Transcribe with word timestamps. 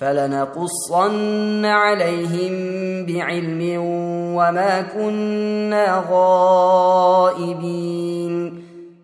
فلنقصن 0.00 1.64
عليهم 1.64 2.52
بعلم 3.06 3.76
وما 4.36 4.82
كنا 4.82 6.04
غائبين. 6.10 7.50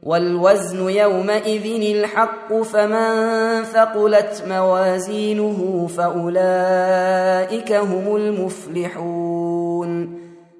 والوزن 0.03 0.91
يومئذ 0.91 1.97
الحق 1.97 2.62
فمن 2.62 3.64
ثقلت 3.64 4.44
موازينه 4.48 5.88
فأولئك 5.97 7.72
هم 7.72 8.16
المفلحون. 8.16 10.25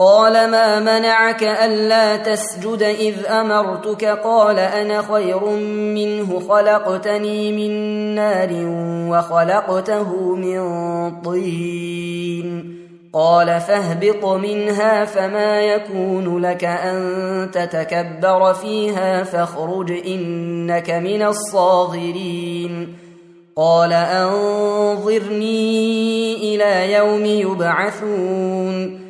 قال 0.00 0.50
ما 0.50 0.80
منعك 0.80 1.42
ألا 1.42 2.16
تسجد 2.16 2.82
إذ 2.82 3.26
أمرتك؟ 3.26 4.04
قال 4.04 4.58
أنا 4.58 5.02
خير 5.02 5.44
منه 5.94 6.40
خلقتني 6.48 7.52
من 7.52 7.70
نار 8.14 8.48
وخلقته 9.10 10.34
من 10.36 10.60
طين. 11.20 12.76
قال 13.12 13.60
فاهبط 13.60 14.24
منها 14.24 15.04
فما 15.04 15.60
يكون 15.60 16.38
لك 16.38 16.64
أن 16.64 17.50
تتكبر 17.52 18.54
فيها 18.54 19.22
فاخرج 19.22 19.92
إنك 20.06 20.90
من 20.90 21.22
الصاغرين. 21.22 22.96
قال 23.56 23.92
أنظرني 23.92 25.34
إلى 26.36 26.92
يوم 26.92 27.24
يبعثون. 27.24 29.09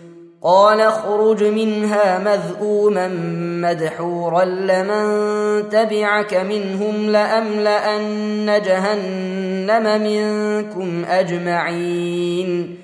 قال 0.43 0.81
اخرج 0.81 1.43
منها 1.43 2.19
مذءوما 2.19 3.07
مدحورا 3.61 4.45
لمن 4.45 5.69
تبعك 5.69 6.33
منهم 6.33 7.09
لأملأن 7.09 8.61
جهنم 8.65 10.01
منكم 10.01 11.05
أجمعين. 11.09 12.77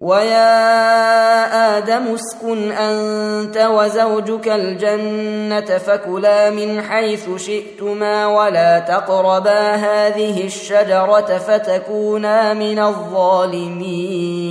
ويا 0.00 1.78
آدم 1.78 2.14
اسكن 2.14 2.72
أنت 2.72 3.56
وزوجك 3.56 4.48
الجنة 4.48 5.78
فكلا 5.78 6.50
من 6.50 6.82
حيث 6.82 7.28
شئتما 7.36 8.26
ولا 8.26 8.78
تقربا 8.78 9.74
هذه 9.74 10.46
الشجرة 10.46 11.38
فتكونا 11.38 12.54
من 12.54 12.78
الظالمين. 12.78 14.50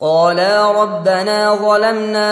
قالا 0.00 0.82
ربنا 0.82 1.54
ظلمنا 1.54 2.30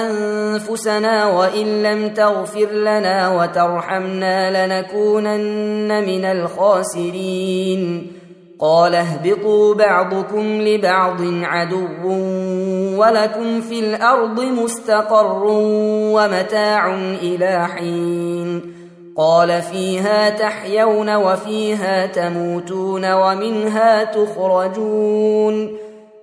أنفسنا 0.00 1.26
وإن 1.26 1.82
لم 1.82 2.08
تغفر 2.08 2.70
لنا 2.70 3.36
وترحمنا 3.36 4.66
لنكونن 4.66 6.04
من 6.04 6.24
الخاسرين. 6.24 8.12
قال 8.60 8.94
اهبطوا 8.94 9.74
بعضكم 9.74 10.60
لبعض 10.60 11.20
عدو 11.42 12.08
ولكم 13.00 13.60
في 13.60 13.80
الأرض 13.80 14.40
مستقر 14.40 15.42
ومتاع 16.14 16.94
إلى 17.22 17.68
حين. 17.68 18.74
قال 19.16 19.62
فيها 19.62 20.30
تحيون 20.30 21.16
وفيها 21.16 22.06
تموتون 22.06 23.12
ومنها 23.12 24.04
تخرجون. 24.04 25.83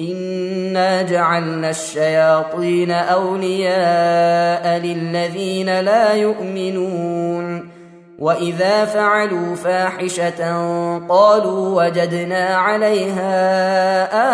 انا 0.00 1.02
جعلنا 1.02 1.70
الشياطين 1.70 2.90
اولياء 2.90 4.78
للذين 4.78 5.80
لا 5.80 6.14
يؤمنون 6.14 7.70
واذا 8.18 8.84
فعلوا 8.84 9.56
فاحشه 9.56 10.40
قالوا 11.08 11.84
وجدنا 11.84 12.56
عليها 12.56 13.32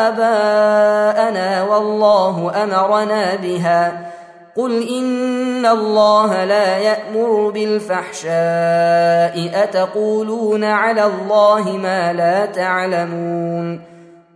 اباءنا 0.08 1.62
والله 1.62 2.62
امرنا 2.64 3.34
بها 3.34 4.10
قل 4.56 4.88
ان 4.88 5.66
الله 5.66 6.44
لا 6.44 6.78
يامر 6.78 7.50
بالفحشاء 7.50 8.34
اتقولون 9.64 10.64
على 10.64 11.04
الله 11.04 11.76
ما 11.76 12.12
لا 12.12 12.46
تعلمون 12.46 13.95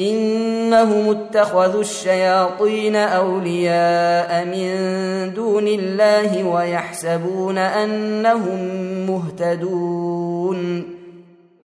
إنهم 0.00 1.10
اتخذوا 1.10 1.80
الشياطين 1.80 2.96
أولياء 2.96 4.44
من 4.44 5.34
دون 5.34 5.68
الله 5.68 6.44
ويحسبون 6.44 7.58
أنهم 7.58 8.60
مهتدون. 9.06 10.82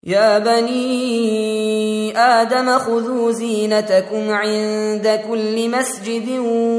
يا 0.04 0.40
بني 0.40 2.18
آدم 2.18 2.78
خذوا 2.80 3.32
زينتكم 3.32 4.30
عند 4.30 5.20
كل 5.30 5.70
مسجد 5.70 6.30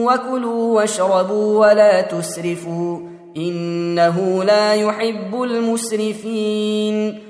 وكلوا 0.06 0.76
واشربوا 0.76 1.58
ولا 1.66 2.00
تسرفوا 2.00 2.98
إنه 3.36 4.44
لا 4.44 4.74
يحب 4.74 5.42
المسرفين. 5.42 7.29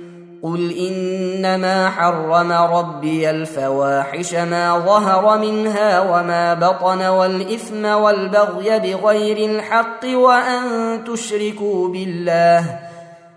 قل 0.43 0.73
انما 0.77 1.89
حرم 1.89 2.51
ربي 2.51 3.29
الفواحش 3.29 4.33
ما 4.33 4.79
ظهر 4.79 5.37
منها 5.37 5.99
وما 5.99 6.53
بطن 6.53 7.01
والاثم 7.01 7.85
والبغي 7.85 8.79
بغير 8.79 9.49
الحق 9.49 10.05
وان 10.05 10.63
تشركوا 11.03 11.87
بالله 11.87 12.79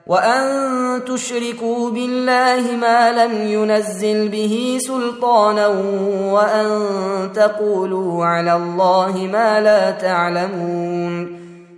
وان 0.06 1.04
تشركوا 1.04 1.90
بالله 1.90 2.76
ما 2.80 3.24
لم 3.24 3.46
ينزل 3.46 4.28
به 4.28 4.78
سلطانا 4.80 5.66
وان 6.32 6.68
تقولوا 7.34 8.24
على 8.24 8.54
الله 8.54 9.28
ما 9.32 9.60
لا 9.60 9.90
تعلمون 9.90 11.43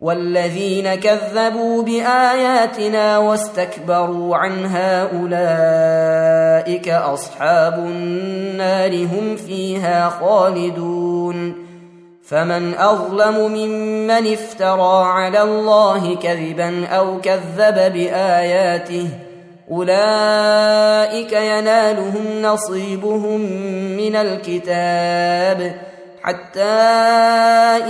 والذين 0.00 0.94
كذبوا 0.94 1.82
بآياتنا 1.82 3.18
واستكبروا 3.18 4.36
عنها 4.36 5.02
أولئك 5.02 6.88
أصحاب 6.88 7.78
النار 7.78 9.04
هم 9.04 9.36
فيها 9.36 10.08
خالدون 10.08 11.68
فمن 12.22 12.74
أظلم 12.74 13.52
ممن 13.52 14.32
افترى 14.32 15.04
على 15.04 15.42
الله 15.42 16.16
كذبا 16.16 16.86
أو 16.86 17.20
كذب 17.20 17.92
بآياته 17.92 19.08
أولئك 19.70 21.32
ينالهم 21.32 22.42
نصيبهم 22.42 23.40
من 23.96 24.16
الكتاب 24.16 25.74
حتى 26.22 26.60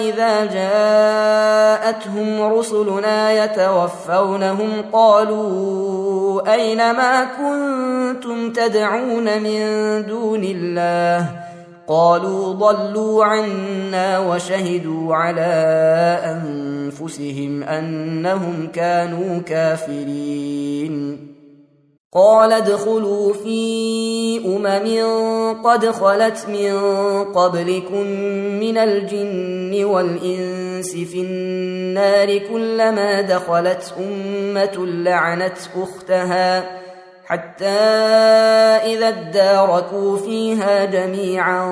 إذا 0.08 0.44
جاءتهم 0.44 2.42
رسلنا 2.58 3.44
يتوفونهم 3.44 4.84
قالوا 4.92 6.54
أين 6.54 6.78
ما 6.78 7.24
كنتم 7.24 8.52
تدعون 8.52 9.42
من 9.42 9.60
دون 10.06 10.44
الله؟ 10.44 11.26
قالوا 11.88 12.52
ضلوا 12.52 13.24
عنا 13.24 14.18
وشهدوا 14.18 15.14
على 15.14 15.52
أنفسهم 16.24 17.62
أنهم 17.62 18.68
كانوا 18.74 19.38
كافرين. 19.38 21.27
قال 22.12 22.52
ادخلوا 22.52 23.32
في 23.32 24.40
أمم 24.46 25.62
قد 25.62 25.90
خلت 25.90 26.46
من 26.48 26.74
قبلكم 27.24 28.06
من 28.60 28.78
الجن 28.78 29.84
والإنس 29.84 30.92
في 30.92 31.20
النار 31.20 32.38
كلما 32.38 33.20
دخلت 33.20 33.94
أمة 33.98 34.86
لعنت 34.86 35.58
أختها 35.76 36.78
حتى 37.26 37.78
إذا 38.84 39.08
اداركوا 39.08 40.16
فيها 40.16 40.84
جميعا 40.84 41.62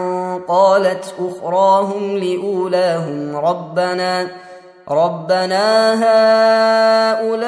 قالت 0.49 1.15
أخراهم 1.19 2.19
لأولاهم 2.19 3.37
ربنا 3.37 4.29
ربنا 4.91 5.95
هؤلاء 7.15 7.47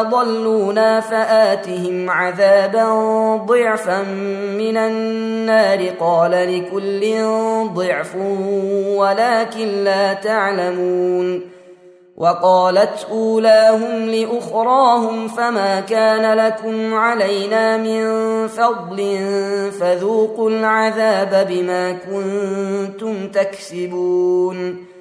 اضلونا 0.00 1.00
فاتهم 1.00 2.10
عذابا 2.10 2.86
ضعفا 3.46 4.02
من 4.58 4.76
النار 4.76 5.88
قال 6.00 6.30
لكل 6.30 7.22
ضعف 7.74 8.16
ولكن 8.96 9.84
لا 9.84 10.12
تعلمون 10.12 11.52
وقالت 12.16 13.06
اولاهم 13.10 14.08
لاخراهم 14.08 15.28
فما 15.28 15.80
كان 15.80 16.38
لكم 16.38 16.94
علينا 16.94 17.76
من 17.76 18.02
فضل 18.48 19.18
فذوقوا 19.80 20.50
العذاب 20.50 21.46
بما 21.50 21.92
كنتم 21.92 23.28
تكسبون 23.28 24.91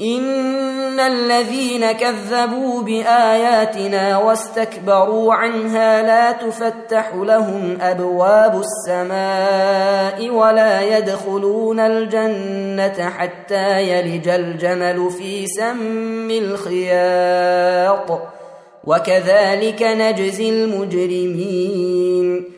ان 0.00 1.00
الذين 1.00 1.92
كذبوا 1.92 2.82
باياتنا 2.82 4.18
واستكبروا 4.18 5.34
عنها 5.34 6.02
لا 6.02 6.32
تفتح 6.32 7.14
لهم 7.14 7.78
ابواب 7.80 8.60
السماء 8.60 10.30
ولا 10.30 10.98
يدخلون 10.98 11.80
الجنه 11.80 13.10
حتى 13.10 13.82
يلج 13.82 14.28
الجمل 14.28 15.10
في 15.10 15.46
سم 15.46 16.30
الخياط 16.30 18.20
وكذلك 18.84 19.82
نجزي 19.82 20.50
المجرمين 20.50 22.57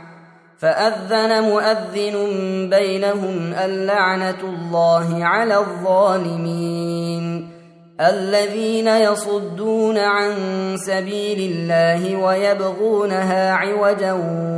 فأذن 0.61 1.43
مؤذن 1.43 2.15
بينهم 2.69 3.53
اللعنة 3.53 4.39
الله 4.43 5.25
على 5.25 5.57
الظالمين 5.57 7.49
الذين 8.01 8.87
يصدون 8.87 9.97
عن 9.97 10.33
سبيل 10.77 11.51
الله 11.51 12.15
ويبغونها 12.15 13.51
عوجا 13.51 14.13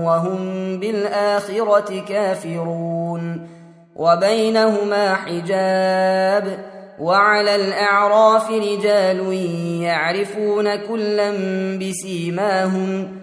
وهم 0.06 0.40
بالآخرة 0.80 2.04
كافرون 2.08 3.48
وبينهما 3.96 5.16
حجاب 5.16 6.58
وعلى 7.00 7.56
الأعراف 7.56 8.52
رجال 8.52 9.34
يعرفون 9.82 10.76
كلا 10.76 11.32
بسيماهم 11.78 13.23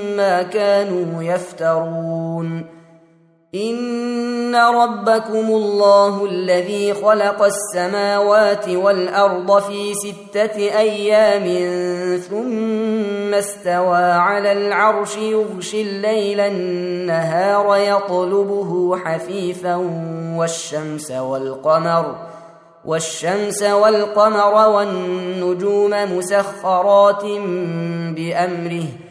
ما 0.17 0.43
كانوا 0.43 1.23
يفترون. 1.23 2.81
إن 3.55 4.55
ربكم 4.55 5.45
الله 5.49 6.25
الذي 6.25 6.93
خلق 6.93 7.43
السماوات 7.43 8.69
والأرض 8.69 9.59
في 9.61 9.93
ستة 9.93 10.57
أيام 10.57 11.45
ثم 12.17 13.33
استوى 13.33 14.03
على 14.03 14.51
العرش 14.51 15.17
يغشي 15.17 15.81
الليل 15.81 16.39
النهار 16.39 17.77
يطلبه 17.77 18.97
حثيثا 18.97 19.75
والشمس 20.37 21.11
والقمر 21.11 22.15
والشمس 22.85 23.63
والقمر 23.63 24.69
والنجوم 24.69 26.17
مسخرات 26.17 27.23
بأمره 28.15 29.10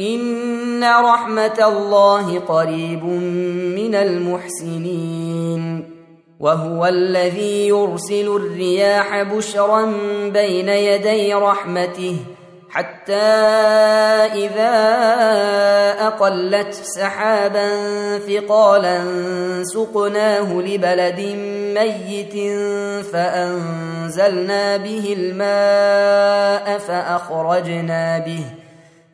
ان 0.00 0.84
رحمه 0.84 1.58
الله 1.68 2.38
قريب 2.38 3.04
من 3.74 3.94
المحسنين 3.94 5.90
وهو 6.40 6.86
الذي 6.86 7.68
يرسل 7.68 8.26
الرياح 8.36 9.22
بشرا 9.22 9.84
بين 10.32 10.68
يدي 10.68 11.34
رحمته 11.34 12.16
حتى 12.70 13.12
اذا 14.34 14.74
اقلت 16.06 16.74
سحابا 16.74 17.68
ثقالا 18.18 19.04
سقناه 19.62 20.52
لبلد 20.52 21.20
ميت 21.74 22.34
فانزلنا 23.12 24.76
به 24.76 25.16
الماء 25.18 26.78
فاخرجنا 26.78 28.18
به 28.18 28.44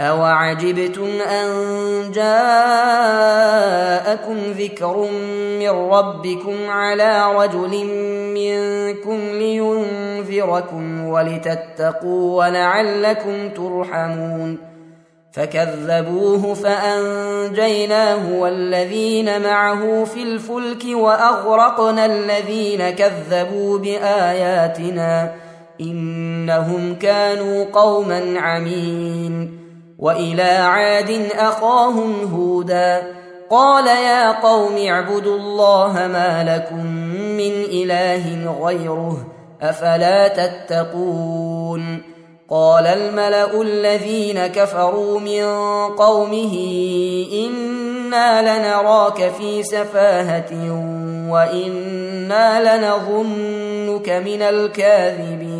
أوعجبتم 0.00 1.20
أن 1.20 1.48
جاءكم 2.12 2.36
ذكر 4.58 5.08
من 5.58 5.68
ربكم 5.68 6.70
على 6.70 7.34
رجل 7.34 7.84
منكم 8.34 9.18
لينذركم 9.30 11.06
ولتتقوا 11.06 12.38
ولعلكم 12.38 13.48
ترحمون 13.48 14.58
فكذبوه 15.32 16.54
فأنجيناه 16.54 18.38
والذين 18.38 19.42
معه 19.42 20.04
في 20.04 20.22
الفلك 20.22 20.84
وأغرقنا 20.92 22.06
الذين 22.06 22.90
كذبوا 22.90 23.78
بآياتنا 23.78 25.34
إنهم 25.80 26.94
كانوا 26.94 27.64
قوما 27.72 28.40
عمين 28.40 29.59
وإلى 30.00 30.42
عاد 30.42 31.28
أخاهم 31.34 32.34
هودا. 32.34 33.02
قال 33.50 33.86
يا 33.86 34.40
قوم 34.40 34.76
اعبدوا 34.88 35.36
الله 35.36 35.92
ما 35.92 36.44
لكم 36.44 36.86
من 37.36 37.52
إله 37.72 38.54
غيره 38.64 39.26
أفلا 39.62 40.28
تتقون؟ 40.28 42.02
قال 42.50 42.86
الملأ 42.86 43.62
الذين 43.62 44.46
كفروا 44.46 45.20
من 45.20 45.44
قومه 45.94 46.54
إنا 47.32 48.42
لنراك 48.42 49.32
في 49.38 49.62
سفاهة 49.62 50.52
وإنا 51.30 52.76
لنظنك 52.76 54.08
من 54.08 54.42
الكاذبين. 54.42 55.59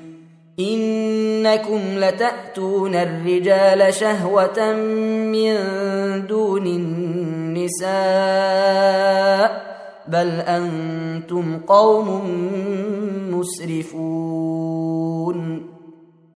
إنكم 0.69 1.79
لتأتون 1.95 2.95
الرجال 2.95 3.93
شهوة 3.93 4.73
من 5.31 5.55
دون 6.27 6.67
النساء 6.67 7.91
بل 10.07 10.27
أنتم 10.29 11.59
قوم 11.67 12.21
مسرفون 13.31 14.51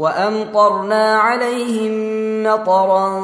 وأمطرنا 0.00 1.18
عليهم 1.18 1.92
مطرا 2.42 3.20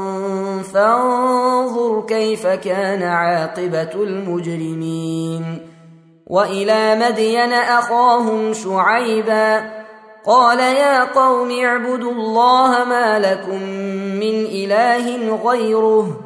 فانظر 0.75 2.05
كيف 2.09 2.47
كان 2.47 3.03
عاقبة 3.03 3.95
المجرمين. 3.95 5.59
وإلى 6.27 6.97
مدين 6.97 7.53
أخاهم 7.53 8.53
شعيبا 8.53 9.71
قال 10.27 10.59
يا 10.59 11.05
قوم 11.05 11.51
اعبدوا 11.65 12.13
الله 12.13 12.85
ما 12.85 13.19
لكم 13.19 13.63
من 14.21 14.45
إله 14.45 15.37
غيره 15.45 16.26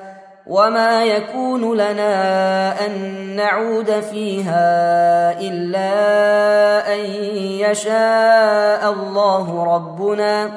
وما 0.47 1.03
يكون 1.03 1.73
لنا 1.73 2.85
ان 2.85 2.91
نعود 3.35 3.91
فيها 3.91 5.39
الا 5.39 5.91
ان 6.93 6.99
يشاء 7.59 8.91
الله 8.93 9.75
ربنا 9.75 10.51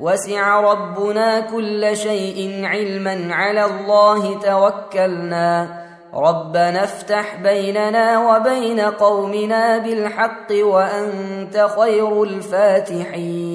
وسع 0.00 0.60
ربنا 0.60 1.40
كل 1.40 1.96
شيء 1.96 2.60
علما 2.64 3.34
على 3.34 3.64
الله 3.64 4.40
توكلنا 4.40 5.84
ربنا 6.14 6.84
افتح 6.84 7.36
بيننا 7.42 8.18
وبين 8.18 8.80
قومنا 8.80 9.78
بالحق 9.78 10.52
وانت 10.52 11.68
خير 11.78 12.22
الفاتحين 12.22 13.54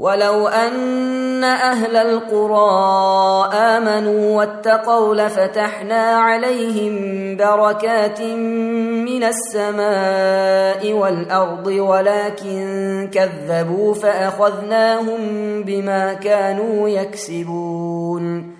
ولو 0.00 0.48
ان 0.48 1.44
أهل 1.44 1.96
القرى 1.96 3.48
امنوا 3.54 4.36
واتقوا 4.38 5.14
لفتحنا 5.14 6.10
عليهم 6.10 6.96
بركات 7.36 8.20
من 8.20 9.24
السماء 9.24 10.92
والارض 10.92 11.66
ولكن 11.66 13.10
كذبوا 13.12 13.94
فاخذناهم 13.94 15.18
بما 15.62 16.12
كانوا 16.14 16.88
يكسبون 16.88 18.54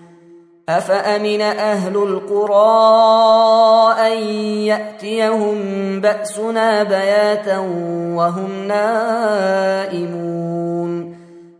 افامن 0.69 1.41
أهل 1.41 1.97
القرى 1.97 2.55
ان 4.07 4.17
ياتيهم 4.63 5.57
باسنا 6.01 6.83
بياتا 6.83 7.57
وهم 8.15 8.67
نائمون 8.67 10.35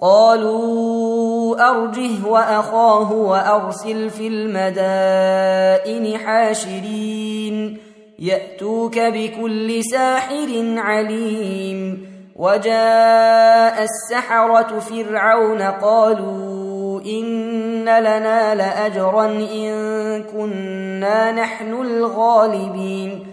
قالوا 0.00 1.70
أرجه 1.70 2.26
وأخاه 2.26 3.12
وأرسل 3.12 4.10
في 4.10 4.28
المدائن 4.28 6.18
حاشرين 6.18 7.78
يأتوك 8.18 8.98
بكل 8.98 9.84
ساحر 9.84 10.74
عليم 10.76 12.06
وجاء 12.36 13.82
السحرة 13.82 14.78
فرعون 14.78 15.62
قالوا 15.62 17.00
إن 17.00 17.84
لنا 17.84 18.54
لأجرا 18.54 19.24
إن 19.24 20.22
كنا 20.22 21.32
نحن 21.32 21.72
الغالبين 21.72 23.26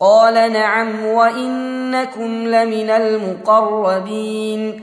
قال 0.00 0.52
نعم 0.52 1.06
وإنكم 1.06 2.46
لمن 2.46 2.90
المقربين 2.90 4.82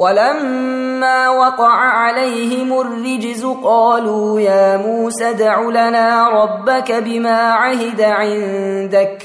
ولما 0.00 1.28
وقع 1.28 1.72
عليهم 1.72 2.80
الرجز 2.80 3.44
قالوا 3.64 4.40
يا 4.40 4.76
موسى 4.76 5.30
ادع 5.30 5.60
لنا 5.60 6.28
ربك 6.28 6.92
بما 6.92 7.52
عهد 7.52 8.00
عندك. 8.00 9.22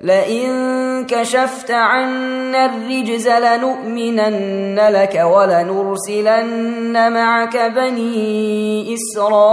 لئن 0.00 1.06
كشفت 1.06 1.70
عنا 1.70 2.66
الرجز 2.66 3.28
لنؤمنن 3.28 4.80
لك 4.88 5.22
ولنرسلن 5.24 7.12
معك 7.12 7.56
بني 7.56 8.94
إسرائيل. 8.94 9.52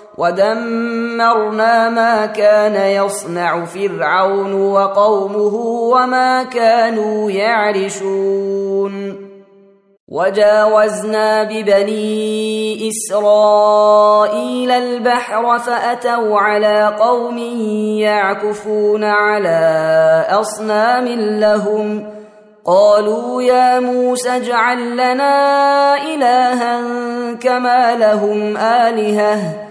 ودمرنا 0.17 1.89
ما 1.89 2.25
كان 2.25 2.75
يصنع 3.05 3.65
فرعون 3.65 4.53
وقومه 4.53 5.55
وما 5.93 6.43
كانوا 6.43 7.31
يعرشون 7.31 9.15
وجاوزنا 10.07 11.43
ببني 11.43 12.89
اسرائيل 12.89 14.71
البحر 14.71 15.59
فاتوا 15.59 16.39
على 16.39 16.95
قوم 16.99 17.37
يعكفون 17.97 19.03
على 19.03 20.25
اصنام 20.29 21.07
لهم 21.39 22.07
قالوا 22.65 23.41
يا 23.41 23.79
موسى 23.79 24.29
اجعل 24.29 24.93
لنا 24.93 25.95
الها 26.03 26.81
كما 27.33 27.95
لهم 27.95 28.57
الهه 28.57 29.70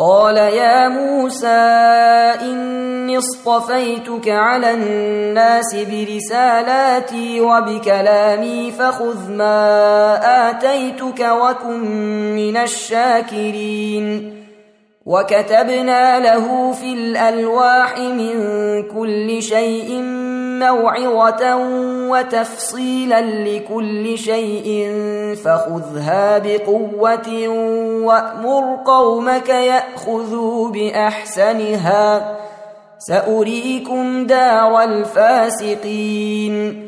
قال 0.00 0.36
يا 0.36 0.88
موسى 0.88 1.46
إني 2.42 3.18
اصطفيتك 3.18 4.28
على 4.28 4.70
الناس 4.70 5.74
برسالاتي 5.74 7.40
وبكلامي 7.40 8.70
فخذ 8.70 9.30
ما 9.30 10.50
آتيتك 10.50 11.20
وكن 11.20 11.80
من 12.36 12.56
الشاكرين. 12.56 14.34
وكتبنا 15.06 16.20
له 16.20 16.72
في 16.72 16.92
الألواح 16.92 17.98
من 17.98 18.38
كل 18.82 19.42
شيء 19.42 20.00
موعظة 20.58 21.56
وتفصيلا 22.10 23.20
لكل 23.20 24.18
شيء 24.18 24.94
فخذها 25.44 26.38
بقوة 26.38 27.48
وأمر 28.04 28.78
قومك 28.84 29.48
يأخذوا 29.48 30.68
بأحسنها. 30.68 32.36
سأريكم 32.98 34.26
دار 34.26 34.82
الفاسقين. 34.82 36.87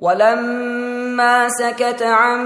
ولما 0.00 1.48
سكت 1.48 2.02
عن 2.02 2.40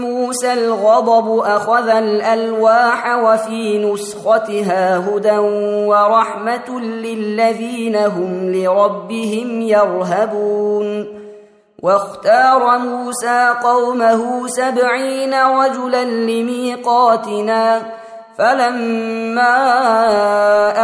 موسى 0.00 0.52
الغضب 0.52 1.38
أخذ 1.38 1.88
الألواح 1.88 3.16
وفي 3.16 3.78
نسختها 3.78 4.98
هدى 4.98 5.38
ورحمة 5.88 6.80
للذين 6.80 7.96
هم 7.96 8.52
لربهم 8.52 9.60
يرهبون 9.60 11.06
واختار 11.82 12.78
موسى 12.78 13.54
قومه 13.62 14.46
سبعين 14.46 15.34
رجلا 15.34 16.04
لميقاتنا 16.04 17.82
فلما 18.38 19.56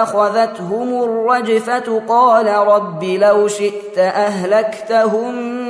أخذتهم 0.03 1.03
الرجفة 1.03 2.03
قال 2.09 2.47
رب 2.47 3.05
لو 3.05 3.49
شئت 3.49 3.99
أهلكتهم 3.99 5.70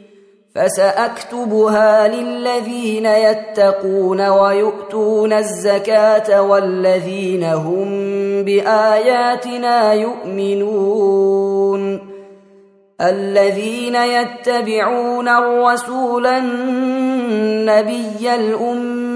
فسأكتبها 0.55 2.07
للذين 2.07 3.05
يتقون 3.05 4.29
ويؤتون 4.29 5.33
الزكاة 5.33 6.41
والذين 6.41 7.43
هم 7.43 7.89
بآياتنا 8.43 9.93
يؤمنون. 9.93 11.99
الذين 13.01 13.95
يتبعون 13.95 15.27
الرسول 15.27 16.27
النبي 16.27 18.35
الأمي 18.35 19.10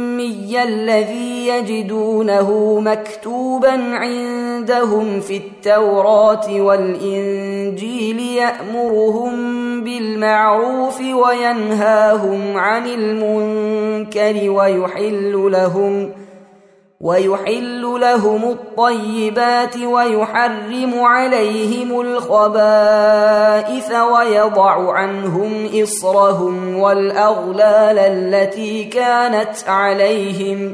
الذي 0.63 1.47
يجدونه 1.47 2.79
مكتوبا 2.79 3.71
عندهم 3.95 5.19
في 5.19 5.37
التوراة 5.37 6.61
والإنجيل 6.61 8.19
يأمرهم 8.19 9.33
بالمعروف 9.83 11.01
وينهاهم 11.01 12.57
عن 12.57 12.85
المنكر 12.87 14.49
ويحل 14.49 15.51
لهم 15.51 16.11
ويحل 17.01 17.81
لهم 18.01 18.43
الطيبات 18.43 19.77
ويحرم 19.77 20.99
عليهم 20.99 22.01
الخبائث 22.01 23.91
ويضع 23.91 24.93
عنهم 24.93 25.69
إصرهم 25.83 26.79
والأغلال 26.79 27.99
التي 27.99 28.83
كانت 28.83 29.55
عليهم 29.67 30.73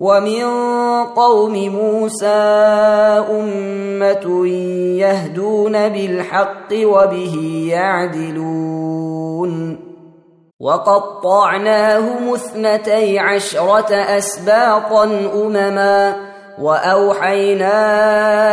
ومن 0.00 0.44
قوم 1.04 1.52
موسى 1.68 2.26
أمة 3.30 4.46
يهدون 4.96 5.88
بالحق 5.88 6.72
وبه 6.72 7.66
يعدلون. 7.70 9.50
وقطعناهم 10.60 12.34
اثنتي 12.34 13.18
عشرة 13.18 13.94
أسباطا 13.94 15.04
أمما 15.34 16.16
وأوحينا 16.60 17.76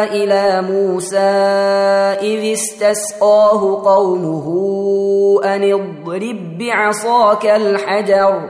إلى 0.04 0.62
موسى 0.62 1.18
إذ 2.22 2.54
استسقاه 2.54 3.82
قومه 3.86 4.48
أن 5.44 5.74
اضرب 5.74 6.58
بعصاك 6.58 7.46
الحجر 7.46 8.50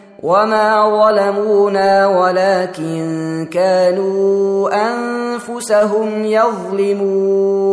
وما 0.23 0.89
ظلمونا 0.89 2.07
ولكن 2.07 3.47
كانوا 3.51 4.69
انفسهم 4.73 6.25
يظلمون 6.25 7.71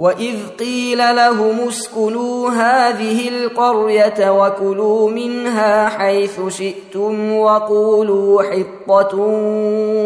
واذ 0.00 0.36
قيل 0.58 0.98
لهم 0.98 1.68
اسكنوا 1.68 2.50
هذه 2.50 3.28
القريه 3.28 4.30
وكلوا 4.30 5.10
منها 5.10 5.88
حيث 5.88 6.40
شئتم 6.48 7.32
وقولوا 7.32 8.42
حطه 8.42 9.16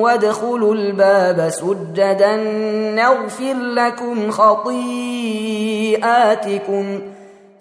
وادخلوا 0.01 0.75
الباب 0.75 1.49
سجدا 1.49 2.37
نغفر 2.95 3.55
لكم 3.55 4.31
خطيئاتكم 4.31 4.75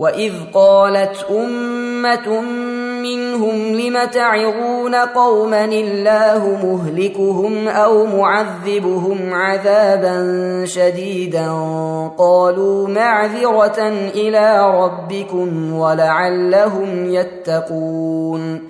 واذ 0.00 0.32
قالت 0.54 1.26
امه 1.30 2.40
منهم 3.02 3.74
لم 3.74 4.04
تعظون 4.04 4.94
قوما 4.94 5.64
الله 5.64 6.58
مهلكهم 6.64 7.68
أو 7.68 8.06
معذبهم 8.06 9.34
عذابا 9.34 10.16
شديدا 10.66 11.48
قالوا 12.18 12.88
معذره 12.88 13.88
إلى 14.14 14.72
ربكم 14.74 15.72
ولعلهم 15.72 17.10
يتقون 17.10 18.62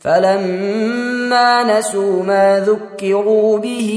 فلما 0.00 1.78
نسوا 1.78 2.22
ما 2.22 2.60
ذكروا 2.60 3.58
به 3.58 3.92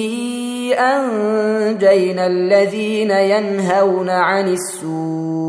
انجينا 0.80 2.28
الذين 2.28 3.12
ينهون 3.12 4.10
عن 4.10 4.48
السوء 4.48 5.49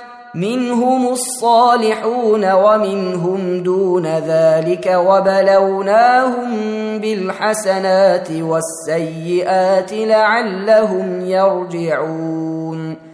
منهم 0.35 1.07
الصالحون 1.07 2.51
ومنهم 2.51 3.63
دون 3.63 4.05
ذلك 4.05 4.93
وبلوناهم 5.07 6.49
بالحسنات 6.97 8.31
والسيئات 8.31 9.93
لعلهم 9.93 11.21
يرجعون 11.25 13.10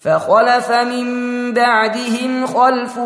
فخلف 0.00 0.70
من 0.72 1.06
بعدهم 1.52 2.46
خلف 2.46 2.98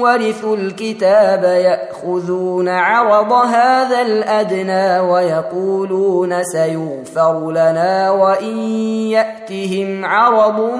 ورثوا 0.00 0.56
الكتاب 0.56 1.44
يأخذون 1.44 2.68
عرض 2.68 3.32
هذا 3.32 4.02
الأدنى 4.02 5.00
ويقولون 5.00 6.44
سيغفر 6.44 7.50
لنا 7.50 8.10
وإن 8.10 8.56
يأتهم 9.10 10.04
عرض 10.04 10.70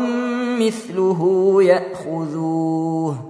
مثله 0.61 1.57
يأخذوه. 1.62 3.30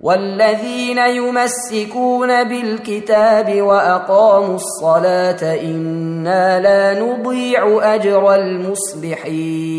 والذين 0.00 0.98
يمسكون 0.98 2.44
بالكتاب 2.44 3.62
وأقاموا 3.62 4.54
الصلاة 4.54 5.60
إنا 5.62 6.60
لا 6.60 7.00
نضيع 7.00 7.94
أجر 7.94 8.34
المصلحين. 8.34 9.78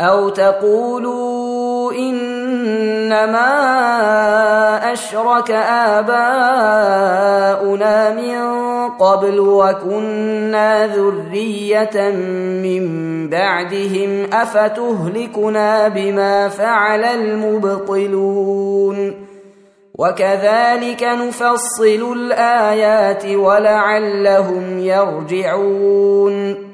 أو 0.00 0.28
تقولوا 0.28 1.92
إنما 1.92 3.42
أشرك 4.92 5.50
آباؤنا 6.00 6.14
من 8.10 8.64
قبل 8.88 9.40
وكنا 9.40 10.86
ذرية 10.86 12.10
من 12.62 12.84
بعدهم 13.30 14.26
أفتهلكنا 14.32 15.88
بما 15.88 16.48
فعل 16.48 17.04
المبطلون 17.04 18.54
وكذلك 19.94 21.02
نفصل 21.02 22.12
الآيات 22.16 23.26
ولعلهم 23.26 24.78
يرجعون 24.78 26.73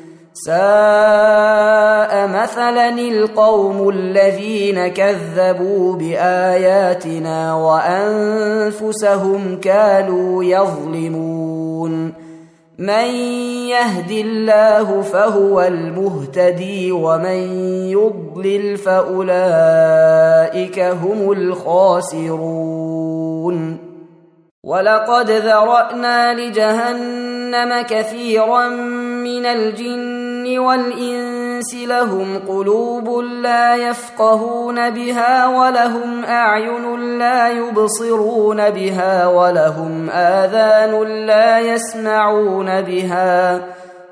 ساء 0.45 2.27
مثلا 2.27 2.89
القوم 2.89 3.89
الذين 3.89 4.87
كذبوا 4.87 5.95
بآياتنا 5.95 7.55
وأنفسهم 7.55 9.59
كانوا 9.59 10.43
يظلمون. 10.43 12.13
من 12.79 13.05
يهد 13.69 14.11
الله 14.11 15.01
فهو 15.01 15.61
المهتدي 15.61 16.91
ومن 16.91 17.39
يضلل 17.89 18.77
فأولئك 18.77 20.79
هم 20.79 21.31
الخاسرون. 21.31 22.71
ولقد 24.63 25.31
ذرأنا 25.31 26.33
لجهنم 26.33 27.81
كثيرا 27.81 28.67
من 29.23 29.45
الجن 29.45 30.20
والإنس 30.59 31.75
لهم 31.75 32.39
قلوب 32.47 33.19
لا 33.19 33.75
يفقهون 33.75 34.89
بها 34.89 35.47
ولهم 35.47 36.25
أعين 36.25 37.17
لا 37.19 37.49
يبصرون 37.49 38.69
بها 38.69 39.27
ولهم 39.27 40.09
آذان 40.09 41.03
لا 41.25 41.59
يسمعون 41.59 42.81
بها 42.81 43.61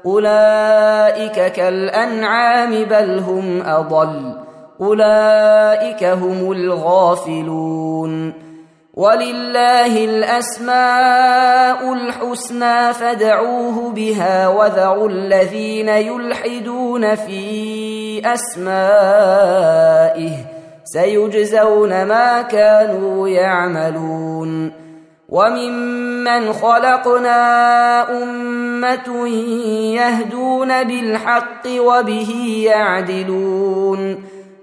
أولئك 0.05 1.51
كالأنعام 1.51 2.83
بل 2.83 3.19
هم 3.19 3.61
أضل 3.65 4.35
أولئك 4.81 6.03
هم 6.03 6.51
الغافلون 6.51 8.48
ولله 8.99 10.05
الأسماء 10.05 11.93
الحسنى 11.93 12.93
فادعوه 12.93 13.89
بها 13.91 14.47
وذروا 14.47 15.09
الذين 15.09 15.89
يلحدون 15.89 17.15
في 17.15 18.21
أسمائه 18.25 18.71
سيجزون 20.83 22.05
ما 22.05 22.41
كانوا 22.41 23.27
يعملون 23.27 24.71
وممن 25.29 26.53
خلقنا 26.53 27.43
أمة 28.23 29.27
يهدون 29.95 30.83
بالحق 30.83 31.67
وبه 31.67 32.63
يعدلون 32.65 34.23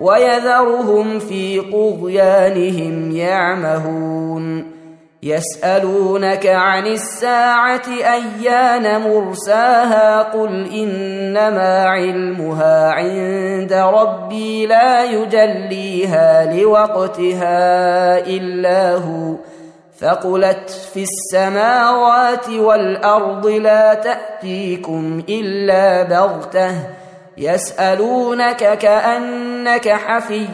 ويذرهم 0.00 1.18
في 1.18 1.60
طغيانهم 1.60 3.10
يعمهون. 3.10 4.78
يسألونك 5.22 6.46
عن 6.46 6.86
الساعة 6.86 7.82
أيان 7.88 9.00
مرساها؟ 9.00 10.22
قل 10.22 10.70
إنما 10.72 11.84
علمها 11.84 12.90
عند 12.90 13.72
ربي 13.72 14.66
لا 14.66 15.04
يجليها 15.04 16.54
لوقتها 16.54 18.18
إلا 18.18 18.94
هو. 18.94 19.34
ثقلت 19.98 20.70
في 20.94 21.02
السماوات 21.02 22.48
والأرض 22.48 23.46
لا 23.46 23.94
تأتيكم 23.94 25.22
إلا 25.28 26.02
بغتة. 26.02 26.97
يسألونك 27.38 28.78
كأنك 28.78 29.88
حفي 29.88 30.48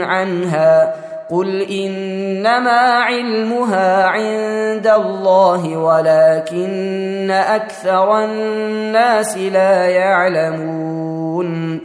عنها 0.00 0.94
قل 1.30 1.62
إنما 1.62 2.80
علمها 2.80 4.06
عند 4.06 4.86
الله 4.86 5.76
ولكن 5.76 7.30
أكثر 7.30 8.24
الناس 8.24 9.36
لا 9.36 9.86
يعلمون 9.86 11.80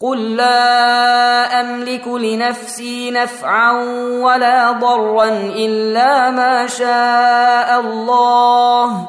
قل 0.00 0.36
لا 0.36 1.60
أملك 1.60 2.08
لنفسي 2.08 3.10
نفعا 3.10 3.72
ولا 4.22 4.72
ضرا 4.72 5.28
إلا 5.56 6.30
ما 6.30 6.66
شاء 6.66 7.80
الله 7.80 9.08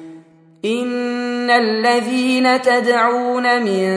ان 0.65 1.49
الذين 1.49 2.61
تدعون 2.61 3.61
من 3.63 3.87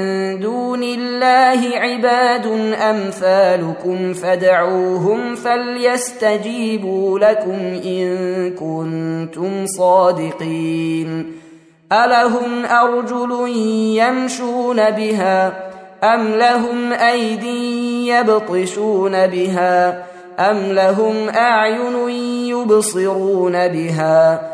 دون 0.40 0.82
الله 0.82 1.78
عباد 1.78 2.46
امثالكم 2.80 4.12
فدعوهم 4.12 5.34
فليستجيبوا 5.34 7.18
لكم 7.18 7.60
ان 7.84 8.50
كنتم 8.50 9.66
صادقين 9.66 11.32
الهم 11.92 12.64
ارجل 12.64 13.48
يمشون 13.98 14.90
بها 14.90 15.52
ام 16.04 16.28
لهم 16.28 16.92
ايد 16.92 17.44
يبطشون 18.08 19.26
بها 19.26 20.04
ام 20.38 20.56
لهم 20.72 21.28
اعين 21.28 22.08
يبصرون 22.48 23.68
بها 23.68 24.53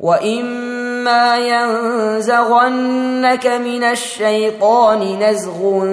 واما 0.00 1.36
ينزغنك 1.36 3.46
من 3.46 3.84
الشيطان 3.84 5.18
نزغ 5.18 5.86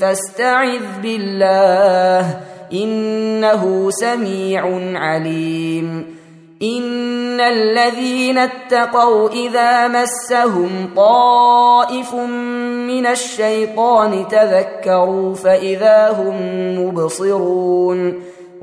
فاستعذ 0.00 0.82
بالله 1.02 2.40
انه 2.72 3.90
سميع 3.90 4.62
عليم 4.94 6.16
ان 6.62 7.40
الذين 7.40 8.38
اتقوا 8.38 9.28
اذا 9.28 9.88
مسهم 9.88 10.90
طائف 10.96 12.14
من 12.14 13.06
الشيطان 13.06 14.28
تذكروا 14.28 15.34
فاذا 15.34 16.10
هم 16.10 16.36
مبصرون 16.84 18.22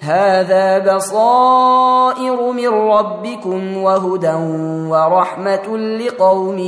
هذا 0.00 0.96
بصائر 0.96 2.52
من 2.52 2.68
ربكم 2.68 3.76
وهدى 3.76 4.34
ورحمة 4.88 5.76
لقوم 5.76 6.58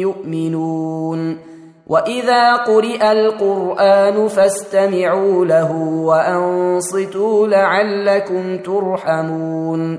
يؤمنون. 0.00 1.38
وإذا 1.86 2.56
قرئ 2.56 3.12
القرآن 3.12 4.28
فاستمعوا 4.28 5.44
له 5.44 5.72
وأنصتوا 6.02 7.46
لعلكم 7.46 8.58
ترحمون. 8.58 9.98